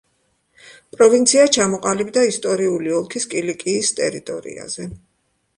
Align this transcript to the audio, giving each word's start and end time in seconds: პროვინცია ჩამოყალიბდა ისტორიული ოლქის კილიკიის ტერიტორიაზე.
პროვინცია 0.95 1.43
ჩამოყალიბდა 1.57 2.23
ისტორიული 2.29 2.97
ოლქის 3.01 3.29
კილიკიის 3.35 3.93
ტერიტორიაზე. 4.01 4.91